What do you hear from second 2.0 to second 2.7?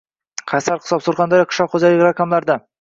raqamlarda